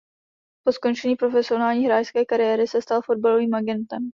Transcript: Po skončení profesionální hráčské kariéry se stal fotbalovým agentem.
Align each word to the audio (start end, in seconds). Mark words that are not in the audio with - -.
Po 0.63 0.71
skončení 0.71 1.15
profesionální 1.15 1.85
hráčské 1.85 2.25
kariéry 2.25 2.67
se 2.67 2.81
stal 2.81 3.01
fotbalovým 3.01 3.53
agentem. 3.53 4.09